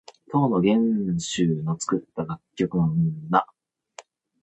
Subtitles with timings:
[0.31, 2.91] 唐の玄宗の作った楽曲の
[3.29, 3.45] 名。